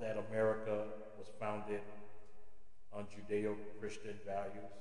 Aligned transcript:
that 0.00 0.16
America 0.30 0.86
was 1.18 1.26
founded 1.40 1.80
on 2.92 3.06
Judeo 3.06 3.56
Christian 3.80 4.14
values. 4.26 4.72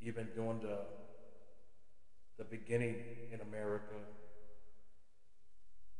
Even 0.00 0.28
during 0.34 0.60
the, 0.60 0.78
the 2.38 2.44
beginning 2.44 2.96
in 3.32 3.40
America, 3.40 3.94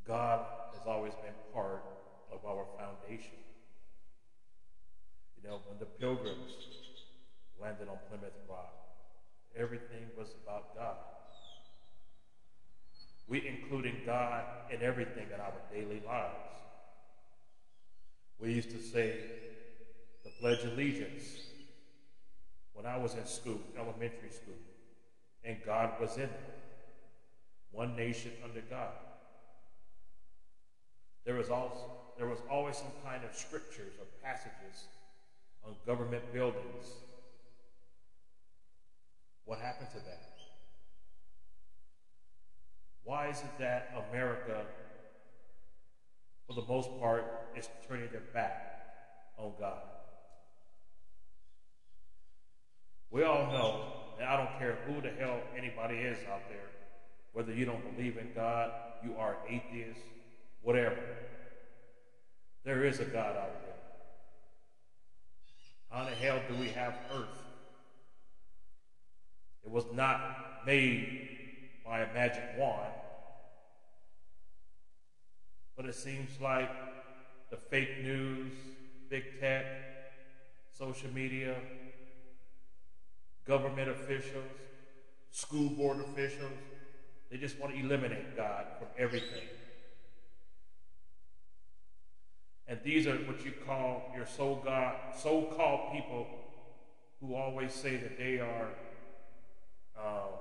God 0.07 0.45
has 0.77 0.87
always 0.87 1.15
been 1.15 1.35
part 1.53 1.83
of 2.31 2.45
our 2.47 2.67
foundation. 2.79 3.39
You 5.37 5.49
know, 5.49 5.61
when 5.69 5.79
the 5.79 5.87
pilgrims 5.87 6.53
landed 7.61 7.89
on 7.89 7.97
Plymouth 8.09 8.37
Rock, 8.49 8.75
everything 9.57 10.11
was 10.17 10.29
about 10.45 10.75
God. 10.75 10.97
We 13.27 13.49
including 13.49 14.03
God 14.05 14.45
in 14.71 14.83
everything 14.83 15.27
in 15.33 15.41
our 15.41 15.55
daily 15.73 16.03
lives. 16.07 16.64
We 18.45 18.53
used 18.53 18.73
to 18.73 18.83
say 18.83 19.17
the 20.23 20.29
Pledge 20.39 20.65
of 20.65 20.75
Allegiance 20.75 21.47
when 22.75 22.85
I 22.85 22.99
was 22.99 23.15
in 23.15 23.25
school, 23.25 23.59
elementary 23.75 24.29
school, 24.29 24.61
and 25.45 25.57
God 25.65 25.93
was 25.99 26.17
in 26.17 26.25
it. 26.25 26.55
One 27.71 27.97
nation 27.97 28.33
under 28.45 28.61
God. 28.61 28.93
There 31.25 31.37
was 31.37 31.49
also 31.49 31.91
there 32.19 32.27
was 32.27 32.39
always 32.51 32.77
some 32.77 32.93
kind 33.03 33.25
of 33.25 33.35
scriptures 33.35 33.95
or 33.99 34.05
passages 34.23 34.89
on 35.67 35.75
government 35.87 36.31
buildings. 36.35 36.85
What 39.47 39.59
happened 39.59 39.89
to 39.93 40.01
that? 40.01 40.37
Why 43.05 43.29
is 43.29 43.39
it 43.39 43.59
that 43.59 43.95
America, 44.11 44.67
for 46.47 46.53
the 46.53 46.67
most 46.69 46.91
part, 47.01 47.44
is 47.57 47.69
turning 47.89 48.09
their 48.11 48.23
back 48.33 48.87
on 49.39 49.53
God? 49.59 49.83
We 53.11 53.23
all 53.23 53.47
know, 53.53 53.85
and 54.19 54.29
I 54.29 54.37
don't 54.37 54.59
care 54.59 54.79
who 54.87 55.01
the 55.01 55.11
hell 55.11 55.41
anybody 55.57 55.97
is 55.97 56.19
out 56.33 56.49
there, 56.49 56.71
whether 57.33 57.53
you 57.53 57.65
don't 57.65 57.97
believe 57.97 58.17
in 58.17 58.31
God, 58.35 58.73
you 59.05 59.15
are 59.17 59.37
atheist, 59.49 60.01
whatever. 60.63 60.99
There 62.65 62.85
is 62.85 63.01
a 63.01 63.05
God 63.05 63.37
out 63.37 63.61
there. 63.63 63.75
How 65.91 66.05
the 66.05 66.15
hell 66.17 66.41
do 66.49 66.57
we 66.57 66.69
have 66.71 66.95
earth? 67.13 67.45
It 69.65 69.71
was 69.71 69.85
not 69.93 70.65
made 70.67 71.29
by 71.85 72.01
a 72.01 72.13
magic 72.13 72.43
wand. 72.59 72.93
But 75.77 75.87
it 75.87 75.95
seems 75.95 76.31
like 76.41 76.71
the 77.55 77.61
fake 77.61 78.03
news, 78.03 78.51
big 79.09 79.39
tech, 79.39 79.65
social 80.77 81.09
media, 81.13 81.55
government 83.47 83.89
officials, 83.89 84.51
school 85.31 85.69
board 85.71 86.01
officials, 86.01 86.51
they 87.31 87.37
just 87.37 87.57
want 87.61 87.73
to 87.73 87.79
eliminate 87.79 88.37
God 88.37 88.67
from 88.77 88.89
everything. 88.99 89.47
And 92.67 92.81
these 92.83 93.07
are 93.07 93.15
what 93.19 93.45
you 93.45 93.53
call 93.65 94.13
your 94.17 94.27
soul 94.27 94.61
God, 94.65 94.97
so-called 95.17 95.93
people 95.93 96.27
who 97.21 97.37
always 97.37 97.73
say 97.73 97.95
that 97.99 98.19
they 98.19 98.41
are 98.41 98.69
um, 99.97 100.33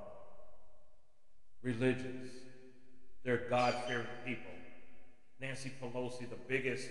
religious. 1.62 2.32
They're 3.24 3.46
God-fearing 3.52 4.08
people. 4.26 4.50
Nancy 5.40 5.72
Pelosi, 5.82 6.30
the 6.30 6.38
biggest 6.48 6.88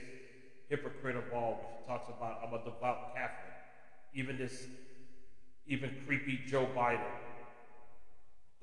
hypocrite 0.72 1.16
of 1.16 1.24
all, 1.34 1.60
she 1.76 1.86
talks 1.86 2.08
about, 2.08 2.40
I'm 2.42 2.54
a 2.54 2.64
devout 2.64 3.14
Catholic. 3.14 3.52
Even 4.14 4.38
this, 4.38 4.68
even 5.66 5.90
creepy 6.06 6.40
Joe 6.48 6.66
Biden, 6.74 7.12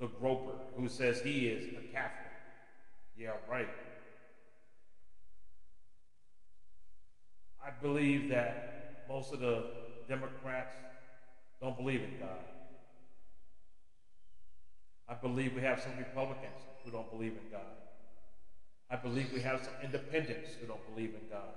the 0.00 0.08
groper, 0.20 0.58
who 0.76 0.88
says 0.88 1.20
he 1.20 1.46
is 1.46 1.62
a 1.76 1.92
Catholic. 1.92 2.32
Yeah, 3.16 3.34
right. 3.48 3.68
I 7.64 7.70
believe 7.80 8.28
that 8.30 9.04
most 9.08 9.32
of 9.32 9.38
the 9.38 9.66
Democrats 10.08 10.74
don't 11.60 11.76
believe 11.76 12.00
in 12.00 12.18
God. 12.18 12.42
I 15.08 15.14
believe 15.14 15.54
we 15.54 15.62
have 15.62 15.80
some 15.80 15.96
Republicans 15.96 16.58
who 16.84 16.90
don't 16.90 17.08
believe 17.12 17.32
in 17.32 17.50
God. 17.52 17.76
I 18.90 18.96
believe 18.96 19.32
we 19.32 19.40
have 19.42 19.60
some 19.60 19.74
independents 19.84 20.50
who 20.60 20.66
don't 20.66 20.84
believe 20.92 21.10
in 21.10 21.28
God. 21.30 21.54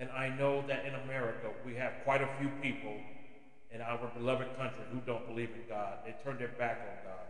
And 0.00 0.10
I 0.10 0.30
know 0.30 0.66
that 0.66 0.86
in 0.86 0.94
America 0.94 1.50
we 1.64 1.74
have 1.74 1.92
quite 2.04 2.22
a 2.22 2.28
few 2.40 2.48
people 2.62 2.96
in 3.70 3.82
our 3.82 4.10
beloved 4.18 4.48
country 4.56 4.82
who 4.90 5.00
don't 5.00 5.26
believe 5.28 5.50
in 5.50 5.68
God. 5.68 5.98
They 6.04 6.14
turn 6.24 6.38
their 6.38 6.48
back 6.48 6.80
on 6.80 7.10
God. 7.10 7.26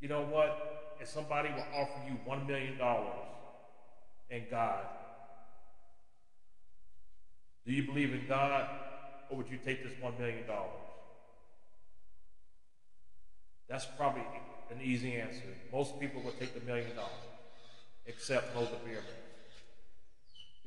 You 0.00 0.08
know 0.08 0.22
what? 0.22 0.96
If 1.00 1.08
somebody 1.08 1.50
will 1.50 1.66
offer 1.74 2.00
you 2.08 2.18
$1 2.26 2.46
million 2.46 2.78
in 4.30 4.42
God, 4.50 4.80
do 7.66 7.72
you 7.72 7.86
believe 7.86 8.14
in 8.14 8.26
God 8.26 8.66
or 9.28 9.36
would 9.36 9.50
you 9.50 9.58
take 9.58 9.84
this 9.84 9.92
$1 10.02 10.18
million? 10.18 10.44
That's 13.68 13.86
probably 13.98 14.22
an 14.70 14.80
easy 14.82 15.16
answer. 15.16 15.42
Most 15.72 16.00
people 16.00 16.22
would 16.22 16.38
take 16.38 16.54
the 16.54 16.64
million 16.64 16.94
dollars, 16.94 17.10
except 18.06 18.54
Moses 18.54 18.76
Bierman. 18.84 19.25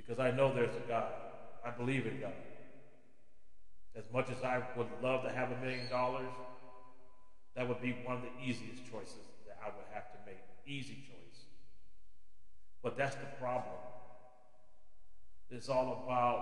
Because 0.09 0.20
I 0.20 0.36
know 0.36 0.52
there's 0.52 0.75
a 0.75 0.88
God. 0.88 1.12
I 1.64 1.70
believe 1.70 2.08
in 2.08 2.18
God. 2.20 2.31
As 3.96 4.06
much 4.12 4.31
as 4.31 4.42
I 4.42 4.59
would 4.75 4.88
love 5.00 5.22
to 5.22 5.30
have 5.31 5.52
a 5.52 5.56
million 5.62 5.88
dollars, 5.88 6.31
that 7.53 7.68
would 7.68 7.80
be 7.80 7.92
one 8.03 8.16
of 8.16 8.22
the 8.24 8.31
easiest 8.44 8.84
choices 8.90 9.22
that 9.46 9.56
I 9.64 9.68
would 9.68 9.86
have 9.94 10.09
to 10.14 10.18
make. 10.25 10.42
Easy 10.66 10.97
choice. 11.08 11.46
But 12.81 12.97
that's 12.97 13.18
the 13.18 13.28
problem. 13.28 13.78
It's 15.52 15.70
all 15.70 16.02
about 16.03 16.41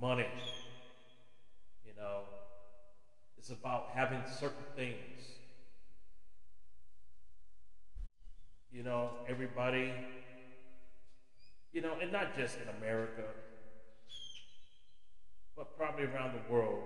money. 0.00 0.26
You 1.86 1.92
know, 1.96 2.22
it's 3.38 3.50
about 3.50 3.90
having 3.94 4.22
certain 4.26 4.64
things. 4.74 4.96
You 8.72 8.82
know, 8.82 9.12
everybody, 9.28 9.94
you 11.76 11.82
know, 11.82 11.92
and 12.00 12.10
not 12.10 12.34
just 12.34 12.56
in 12.56 12.68
America, 12.78 13.22
but 15.54 15.76
probably 15.76 16.04
around 16.06 16.32
the 16.32 16.52
world, 16.52 16.82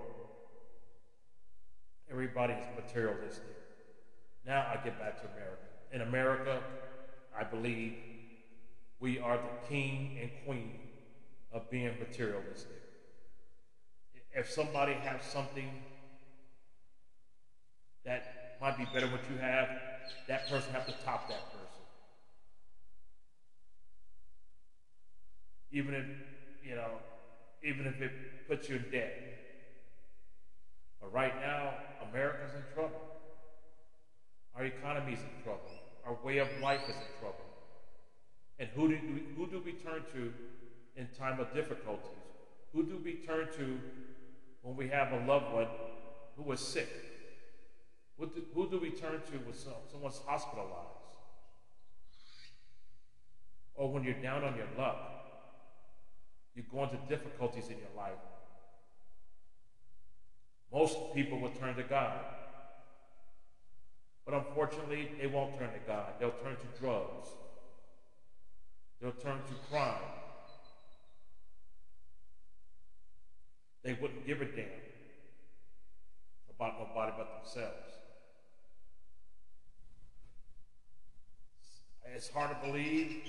everybody 2.11 2.51
is 2.51 2.65
materialistic. 2.75 3.55
Now 4.45 4.67
I 4.69 4.75
get 4.83 4.99
back 4.99 5.21
to 5.21 5.27
America. 5.31 5.63
In 5.93 6.01
America, 6.01 6.59
I 7.33 7.45
believe 7.45 7.93
we 8.99 9.17
are 9.17 9.37
the 9.37 9.67
king 9.69 10.17
and 10.21 10.29
queen 10.45 10.73
of 11.53 11.71
being 11.71 11.95
materialistic 11.97 12.81
if 14.33 14.49
somebody 14.49 14.93
has 14.93 15.21
something 15.23 15.69
that 18.05 18.57
might 18.61 18.77
be 18.77 18.85
better 18.85 19.01
than 19.01 19.11
what 19.11 19.21
you 19.29 19.37
have, 19.37 19.67
that 20.27 20.49
person 20.49 20.73
has 20.73 20.85
to 20.85 20.93
top 21.03 21.27
that 21.27 21.51
person. 21.51 21.60
Even 25.71 25.93
if, 25.93 26.05
you 26.67 26.75
know, 26.75 26.91
even 27.63 27.87
if 27.87 28.01
it 28.01 28.11
puts 28.47 28.69
you 28.69 28.77
in 28.77 28.85
debt. 28.91 29.13
But 30.99 31.13
right 31.13 31.33
now, 31.41 31.73
America's 32.09 32.53
in 32.55 32.73
trouble. 32.73 33.01
Our 34.55 34.65
economy's 34.65 35.19
in 35.19 35.43
trouble. 35.43 35.71
Our 36.05 36.17
way 36.23 36.39
of 36.39 36.47
life 36.61 36.81
is 36.83 36.95
in 36.95 37.19
trouble. 37.19 37.45
And 38.59 38.69
who 38.75 38.89
do 38.89 38.99
we, 39.01 39.23
who 39.35 39.49
do 39.49 39.61
we 39.63 39.73
turn 39.73 40.03
to 40.13 40.33
in 40.95 41.07
time 41.17 41.39
of 41.39 41.53
difficulties? 41.53 42.11
Who 42.73 42.83
do 42.83 42.99
we 43.03 43.13
turn 43.15 43.47
to 43.57 43.79
when 44.61 44.75
we 44.75 44.87
have 44.89 45.11
a 45.11 45.25
loved 45.25 45.53
one 45.53 45.67
who 46.37 46.51
is 46.51 46.59
sick? 46.59 46.89
Do, 48.19 48.29
who 48.53 48.69
do 48.69 48.79
we 48.79 48.91
turn 48.91 49.21
to 49.31 49.37
when 49.39 49.55
someone's 49.91 50.21
hospitalized? 50.25 50.89
Or 53.73 53.91
when 53.91 54.03
you're 54.03 54.13
down 54.21 54.43
on 54.43 54.55
your 54.55 54.67
luck, 54.77 55.10
you 56.55 56.63
go 56.71 56.83
into 56.83 56.97
difficulties 57.09 57.65
in 57.65 57.77
your 57.77 57.95
life. 57.95 58.11
Most 60.71 60.97
people 61.13 61.39
will 61.39 61.51
turn 61.51 61.75
to 61.75 61.83
God. 61.83 62.19
But 64.25 64.35
unfortunately, 64.35 65.11
they 65.19 65.27
won't 65.27 65.57
turn 65.57 65.71
to 65.71 65.79
God. 65.87 66.13
They'll 66.19 66.31
turn 66.31 66.55
to 66.55 66.79
drugs. 66.79 67.27
They'll 69.01 69.11
turn 69.11 69.37
to 69.37 69.53
crime. 69.69 70.21
they 73.83 73.93
wouldn't 73.93 74.25
give 74.25 74.41
a 74.41 74.45
damn 74.45 74.65
about 76.55 76.79
nobody 76.79 77.11
but 77.17 77.43
themselves. 77.43 77.75
It's 82.13 82.29
hard 82.29 82.51
to 82.51 82.67
believe. 82.67 83.23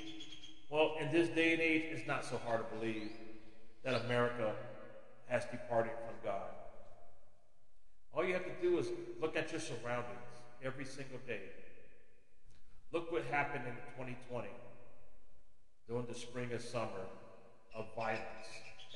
Well, 0.73 0.95
in 0.99 1.13
this 1.13 1.29
day 1.29 1.53
and 1.53 1.61
age, 1.61 1.83
it's 1.91 2.07
not 2.09 2.25
so 2.25 2.41
hard 2.47 2.61
to 2.61 2.77
believe 2.77 3.11
that 3.85 4.07
America 4.07 4.55
has 5.27 5.45
departed 5.45 5.93
from 6.07 6.15
God. 6.25 6.49
All 8.15 8.25
you 8.25 8.33
have 8.33 8.47
to 8.47 8.63
do 8.63 8.79
is 8.79 8.87
look 9.21 9.37
at 9.37 9.53
your 9.53 9.61
surroundings 9.61 10.33
every 10.65 10.87
single 10.87 11.19
day. 11.27 11.43
Look 12.91 13.13
what 13.13 13.23
happened 13.27 13.65
in 13.67 13.75
2020 13.99 14.49
during 15.89 16.07
the 16.07 16.15
spring 16.15 16.49
and 16.53 16.61
summer 16.61 17.05
of 17.77 17.85
violence 17.95 18.49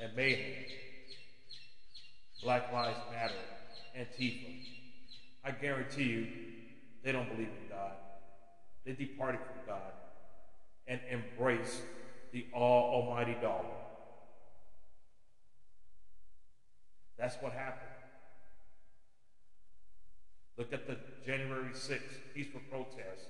and 0.03 0.17
mayhem. 0.17 0.65
Black 2.43 2.73
Lives 2.73 3.01
Matter, 3.13 3.35
Antifa. 3.99 4.63
I 5.45 5.51
guarantee 5.51 6.05
you, 6.05 6.27
they 7.05 7.13
don't 7.13 7.29
believe 7.29 7.49
in 7.49 7.69
God. 7.69 7.93
They 8.87 8.93
departed 8.93 9.41
from 9.41 9.67
God 9.67 9.93
and 10.89 11.01
embrace 11.11 11.81
the 12.33 12.47
all 12.53 13.03
almighty 13.03 13.37
dollar. 13.41 13.65
That's 17.19 17.37
what 17.41 17.53
happened. 17.53 17.91
Look 20.59 20.73
at 20.73 20.87
the 20.87 20.97
January 21.25 21.71
6th 21.73 22.01
peaceful 22.35 22.61
protest. 22.71 23.27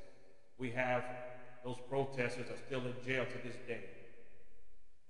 We 0.59 0.71
have 0.71 1.05
those 1.65 1.77
protesters 1.89 2.47
are 2.51 2.59
still 2.67 2.81
in 2.81 2.95
jail 3.05 3.25
to 3.25 3.49
this 3.49 3.57
day. 3.67 3.85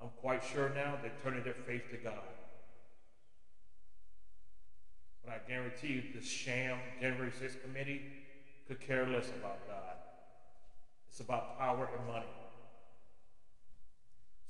I'm 0.00 0.08
quite 0.20 0.43
sure 0.43 0.70
now 0.70 0.94
they're 1.02 1.12
turning 1.22 1.44
their 1.44 1.54
faith 1.66 1.90
to 1.90 1.96
God. 1.96 2.14
But 5.25 5.34
I 5.34 5.48
guarantee 5.48 5.88
you, 5.88 6.02
this 6.14 6.26
sham 6.26 6.78
January 7.00 7.31
6th 7.31 7.62
committee 7.62 8.02
could 8.69 8.81
care 8.81 9.06
less 9.06 9.28
about 9.28 9.66
God. 9.66 9.96
It's 11.17 11.23
about 11.23 11.59
power 11.59 11.89
and 11.97 12.07
money. 12.07 12.27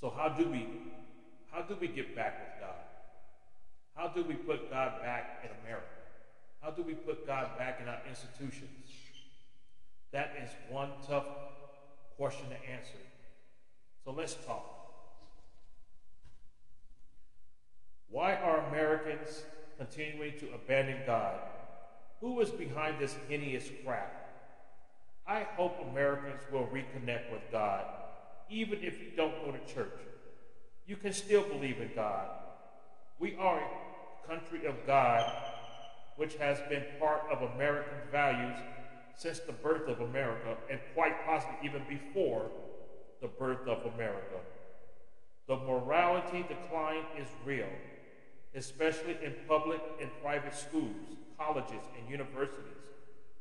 So 0.01 0.11
how 0.11 0.31
do 0.31 0.49
we 0.51 0.67
how 1.49 1.63
do 1.63 1.77
we 1.81 1.87
get 1.87 2.17
back 2.17 2.41
with 2.41 2.61
God? 2.61 2.75
How 3.95 4.09
do 4.09 4.25
we 4.25 4.35
put 4.35 4.69
God 4.69 5.01
back 5.01 5.45
in 5.45 5.51
America? 5.63 5.87
How 6.61 6.73
do 6.73 6.83
we 6.83 6.95
put 6.95 7.25
God 7.25 7.57
back 7.57 7.79
in 7.81 7.87
our 7.87 8.01
institutions? 8.09 8.89
That 10.11 10.35
is 10.43 10.51
one 10.69 10.91
tough 11.07 11.29
question 12.17 12.49
to 12.49 12.57
answer. 12.69 12.99
So 14.05 14.11
let's 14.11 14.35
talk. 14.45 14.67
Why 18.11 18.35
are 18.35 18.67
Americans 18.71 19.45
continuing 19.79 20.37
to 20.41 20.53
abandon 20.53 20.99
God? 21.07 21.39
Who 22.21 22.41
is 22.41 22.51
behind 22.51 22.99
this 22.99 23.15
hideous 23.29 23.71
crap? 23.85 24.26
I 25.29 25.43
hope 25.57 25.75
Americans 25.91 26.43
will 26.53 26.69
reconnect 26.73 27.33
with 27.33 27.43
God, 27.51 27.85
even 28.49 28.79
if 28.83 29.01
you 29.01 29.11
don't 29.17 29.45
go 29.45 29.51
to 29.51 29.75
church. 29.75 29.99
You 30.87 30.97
can 30.97 31.13
still 31.13 31.43
believe 31.43 31.81
in 31.81 31.91
God. 31.97 32.29
We 33.19 33.35
are 33.37 33.59
a 33.59 34.29
country 34.29 34.67
of 34.67 34.75
God, 34.87 35.25
which 36.17 36.37
has 36.37 36.61
been 36.69 36.85
part 37.01 37.23
of 37.31 37.43
American 37.55 37.99
values 38.13 38.57
since 39.17 39.41
the 39.41 39.53
birth 39.53 39.89
of 39.89 40.01
America, 40.01 40.57
and 40.71 40.79
quite 40.95 41.25
possibly 41.27 41.57
even 41.65 41.83
before 41.89 42.51
the 43.21 43.29
birth 43.29 43.67
of 43.67 43.93
America. 43.95 44.39
The 45.49 45.57
morality 45.57 46.45
decline 46.49 47.05
is 47.19 47.27
real, 47.45 47.69
especially 48.55 49.17
in 49.25 49.35
public 49.49 49.81
and 50.01 50.11
private 50.23 50.55
schools, 50.55 51.17
colleges, 51.39 51.83
and 51.99 52.09
universities, 52.09 52.87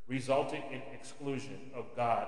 resulting 0.08 0.62
in 0.70 0.82
exclusion 0.94 1.70
of 1.74 1.84
God. 1.96 2.26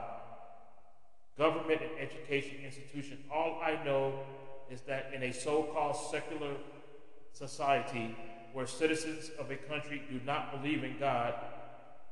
Government 1.37 1.81
and 1.81 1.91
education 2.01 2.57
institutions, 2.65 3.21
all 3.33 3.61
I 3.63 3.83
know 3.85 4.21
is 4.71 4.81
that 4.83 5.13
in 5.15 5.23
a 5.23 5.33
so 5.33 5.65
called 5.73 5.97
secular 6.11 6.55
society 7.33 8.17
where 8.53 8.67
citizens 8.67 9.31
of 9.39 9.51
a 9.51 9.57
country 9.57 10.03
do 10.11 10.21
not 10.25 10.61
believe 10.61 10.83
in 10.83 10.99
God, 10.99 11.35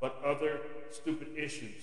but 0.00 0.20
other 0.24 0.60
stupid 0.90 1.28
issues 1.36 1.82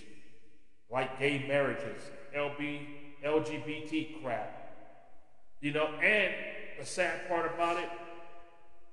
like 0.89 1.19
gay 1.19 1.43
marriages, 1.47 2.03
LB, 2.35 2.85
LGBT 3.25 4.21
crap. 4.21 4.59
You 5.59 5.73
know, 5.73 5.87
and 6.01 6.33
the 6.79 6.85
sad 6.85 7.27
part 7.27 7.51
about 7.53 7.77
it, 7.77 7.89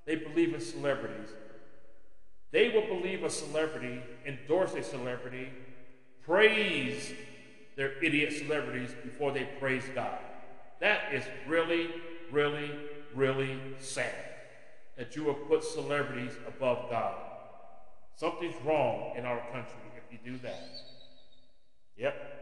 they 0.05 0.15
believe 0.15 0.53
in 0.53 0.61
celebrities. 0.61 1.29
They 2.51 2.69
will 2.69 2.87
believe 2.87 3.23
a 3.23 3.29
celebrity, 3.29 4.01
endorse 4.25 4.73
a 4.73 4.83
celebrity, 4.83 5.49
praise 6.25 7.13
their 7.75 8.01
idiot 8.03 8.33
celebrities 8.33 8.91
before 9.03 9.31
they 9.31 9.47
praise 9.59 9.85
God. 9.95 10.19
That 10.79 11.13
is 11.13 11.23
really, 11.47 11.89
really, 12.31 12.71
really 13.15 13.57
sad 13.79 14.13
that 14.97 15.15
you 15.15 15.23
will 15.23 15.33
put 15.33 15.63
celebrities 15.63 16.33
above 16.47 16.89
God. 16.89 17.15
Something's 18.15 18.55
wrong 18.65 19.13
in 19.17 19.25
our 19.25 19.39
country 19.51 19.81
if 19.95 20.03
you 20.11 20.33
do 20.33 20.37
that. 20.39 20.61
Yep. 21.97 22.41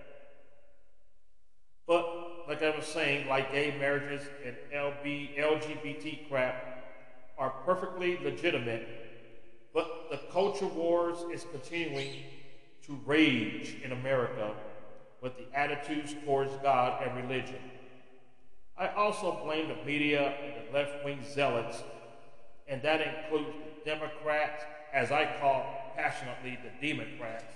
But 1.88 2.48
like 2.48 2.64
I 2.64 2.76
was 2.76 2.86
saying, 2.86 3.28
like 3.28 3.52
gay 3.52 3.76
marriages 3.80 4.28
and 4.46 4.56
LB, 4.74 5.38
LGBT 5.38 6.28
crap 6.30 6.84
are 7.38 7.52
perfectly 7.66 8.18
legitimate, 8.24 8.88
the 10.10 10.18
culture 10.32 10.68
wars 10.68 11.18
is 11.32 11.46
continuing 11.52 12.10
to 12.86 13.00
rage 13.06 13.78
in 13.84 13.92
America 13.92 14.54
with 15.22 15.38
the 15.38 15.46
attitudes 15.54 16.16
towards 16.26 16.52
God 16.64 17.04
and 17.04 17.16
religion. 17.28 17.60
I 18.78 18.88
also 18.90 19.40
blame 19.44 19.68
the 19.68 19.86
media 19.86 20.34
and 20.44 20.68
the 20.68 20.74
left 20.74 21.04
wing 21.04 21.20
zealots, 21.24 21.84
and 22.68 22.82
that 22.82 23.02
includes 23.02 23.50
the 23.52 23.92
Democrats 23.92 24.64
as 24.94 25.12
I 25.12 25.30
call 25.40 25.94
passionately 25.96 26.58
the 26.64 26.88
Democrats, 26.88 27.54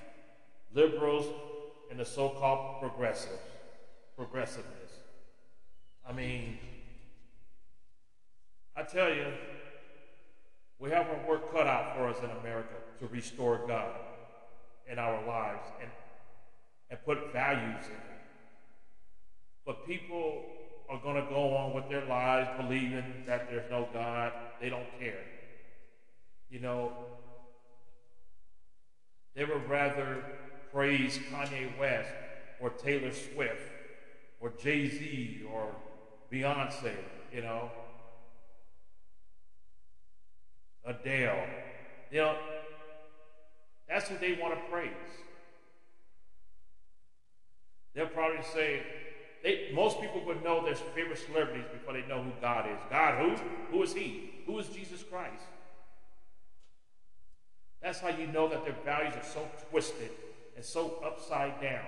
liberals, 0.74 1.26
and 1.90 2.00
the 2.00 2.06
so 2.06 2.30
called 2.30 2.82
progressives, 2.82 3.40
progressiveness. 4.18 4.92
I 6.08 6.12
mean, 6.12 6.58
I 8.76 8.84
tell 8.84 9.14
you, 9.14 9.28
we 10.84 10.90
have 10.90 11.08
our 11.08 11.30
work 11.30 11.50
cut 11.54 11.66
out 11.66 11.96
for 11.96 12.10
us 12.10 12.18
in 12.22 12.30
America 12.42 12.76
to 13.00 13.08
restore 13.08 13.62
God 13.66 13.96
in 14.92 15.00
our 15.00 15.26
lives 15.26 15.66
and, 15.82 15.90
and 16.90 17.00
put 17.06 17.32
values 17.32 17.86
in 17.86 17.94
it. 17.94 18.22
But 19.66 19.88
people 19.88 20.44
are 20.90 21.00
going 21.00 21.16
to 21.16 21.30
go 21.30 21.56
on 21.56 21.74
with 21.74 21.88
their 21.88 22.04
lives 22.06 22.50
believing 22.62 23.24
that 23.26 23.50
there's 23.50 23.72
no 23.72 23.88
God. 23.94 24.34
They 24.60 24.70
don't 24.70 24.88
care. 25.00 25.24
You 26.50 26.60
know, 26.60 26.92
they 29.38 29.46
would 29.46 29.70
rather 29.70 30.22
praise 30.74 31.18
Kanye 31.32 31.80
West 31.80 32.12
or 32.60 32.72
Taylor 32.72 33.14
Swift 33.14 33.72
or 34.42 34.52
Jay 34.62 34.90
Z 34.90 35.44
or 35.50 35.74
Beyonce, 36.30 36.92
you 37.34 37.42
know, 37.42 37.72
Adele. 40.86 41.46
You 42.12 42.18
know, 42.20 42.38
that's 43.88 44.10
who 44.10 44.18
they 44.18 44.34
want 44.34 44.54
to 44.54 44.72
praise. 44.72 44.90
They'll 47.94 48.08
probably 48.08 48.44
say, 48.54 48.82
they, 49.44 49.72
most 49.74 50.00
people 50.02 50.24
would 50.26 50.44
know 50.44 50.64
their 50.64 50.76
favorite 50.76 51.20
celebrities 51.20 51.66
before 51.72 51.94
they 51.94 52.06
know 52.08 52.24
who 52.24 52.32
God 52.42 52.66
is. 52.70 52.80
God 52.90 53.20
who? 53.20 53.36
Who 53.72 53.84
is 53.84 53.94
He? 53.94 54.32
Who 54.46 54.58
is 54.60 54.68
Jesus 54.68 55.04
Christ? 55.04 55.44
That's 57.82 58.00
how 58.00 58.10
you 58.10 58.28
know 58.28 58.48
that 58.48 58.64
their 58.64 58.76
values 58.86 59.14
are 59.16 59.24
so 59.24 59.48
twisted 59.70 60.10
and 60.56 60.64
so 60.64 61.00
upside 61.06 61.62
down. 61.62 61.86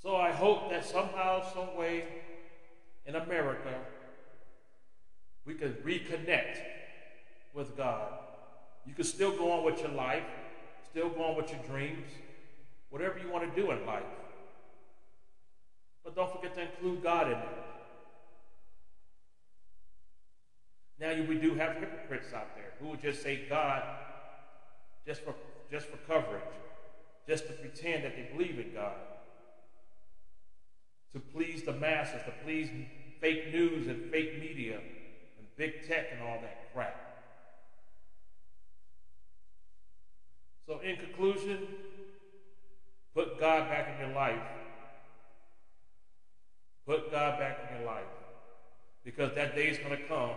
So 0.00 0.16
I 0.16 0.30
hope 0.30 0.70
that 0.70 0.84
somehow, 0.84 1.42
some 1.52 1.76
way 1.76 2.04
in 3.06 3.16
America, 3.16 3.74
we 5.46 5.54
can 5.54 5.72
reconnect 5.84 6.58
with 7.52 7.76
God. 7.76 8.12
You 8.86 8.94
can 8.94 9.04
still 9.04 9.36
go 9.36 9.50
on 9.52 9.64
with 9.64 9.80
your 9.80 9.90
life, 9.90 10.24
still 10.90 11.08
go 11.08 11.24
on 11.24 11.36
with 11.36 11.50
your 11.50 11.60
dreams, 11.60 12.10
whatever 12.90 13.18
you 13.18 13.30
want 13.30 13.54
to 13.54 13.60
do 13.60 13.70
in 13.70 13.84
life. 13.86 14.02
But 16.02 16.14
don't 16.14 16.32
forget 16.32 16.54
to 16.54 16.62
include 16.62 17.02
God 17.02 17.28
in 17.28 17.38
it. 17.38 17.48
Now 21.00 21.28
we 21.28 21.36
do 21.36 21.54
have 21.54 21.76
hypocrites 21.76 22.32
out 22.32 22.54
there 22.54 22.72
who 22.78 22.88
will 22.88 22.96
just 22.96 23.22
say 23.22 23.46
God 23.48 23.82
just 25.06 25.22
for 25.22 25.34
just 25.70 25.86
for 25.86 25.96
coverage, 26.06 26.42
just 27.26 27.46
to 27.46 27.52
pretend 27.54 28.04
that 28.04 28.14
they 28.14 28.28
believe 28.32 28.58
in 28.58 28.72
God, 28.72 28.94
to 31.12 31.18
please 31.18 31.62
the 31.62 31.72
masses, 31.72 32.22
to 32.26 32.32
please 32.44 32.68
fake 33.20 33.52
news 33.52 33.88
and 33.88 34.10
fake 34.10 34.38
media 34.38 34.78
big 35.56 35.86
tech 35.86 36.08
and 36.12 36.22
all 36.22 36.40
that 36.40 36.72
crap. 36.72 37.04
So, 40.66 40.80
in 40.80 40.96
conclusion, 40.96 41.66
put 43.14 43.38
God 43.38 43.68
back 43.68 43.94
in 43.94 44.06
your 44.06 44.16
life. 44.16 44.40
Put 46.86 47.10
God 47.10 47.38
back 47.38 47.68
in 47.68 47.78
your 47.78 47.86
life. 47.86 48.04
Because 49.04 49.34
that 49.34 49.54
day 49.54 49.68
is 49.68 49.78
going 49.78 49.90
to 49.90 50.04
come 50.06 50.32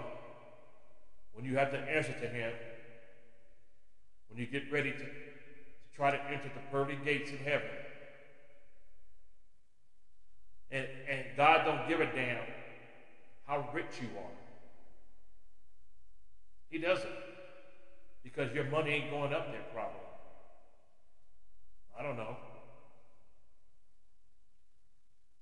when 1.34 1.46
you 1.46 1.56
have 1.56 1.72
to 1.72 1.78
answer 1.78 2.14
to 2.14 2.28
Him, 2.28 2.52
when 4.30 4.40
you 4.40 4.48
get 4.48 4.70
ready 4.72 4.92
to, 4.92 4.98
to 4.98 5.06
try 5.96 6.12
to 6.12 6.22
enter 6.26 6.52
the 6.54 6.62
pearly 6.72 6.98
gates 7.06 7.32
in 7.32 7.38
heaven. 7.38 7.70
And, 10.72 10.86
and 11.10 11.22
God 11.38 11.64
don't 11.64 11.88
give 11.88 12.02
a 12.02 12.14
damn 12.14 12.44
how 13.46 13.70
rich 13.74 14.02
you 14.02 14.08
are. 14.18 14.47
He 16.70 16.78
doesn't. 16.78 17.10
Because 18.24 18.54
your 18.54 18.66
money 18.66 18.92
ain't 18.92 19.12
going 19.12 19.34
up 19.34 19.52
there 19.52 19.64
probably. 19.74 20.00
I 21.98 22.04
don't 22.04 22.18
know. 22.18 22.36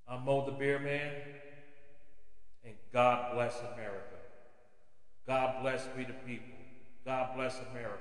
I'm 0.08 0.24
Mo 0.24 0.46
the 0.46 0.52
Beer 0.52 0.78
Man, 0.80 1.12
and 2.64 2.74
God 2.94 3.34
bless 3.34 3.60
America. 3.74 4.16
God 5.26 5.64
bless 5.64 5.88
we 5.98 6.04
the 6.04 6.14
people. 6.14 6.56
God 7.04 7.36
bless 7.36 7.60
America. 7.72 8.00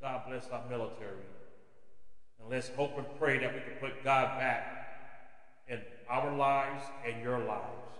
God 0.00 0.22
bless 0.28 0.48
our 0.48 0.62
military. 0.68 1.24
And 2.40 2.50
let's 2.50 2.68
hope 2.70 2.98
and 2.98 3.06
pray 3.18 3.38
that 3.38 3.54
we 3.54 3.60
can 3.60 3.78
put 3.80 4.04
God 4.04 4.38
back 4.38 4.88
in 5.68 5.80
our 6.08 6.36
lives 6.36 6.84
and 7.06 7.22
your 7.22 7.38
lives. 7.38 7.96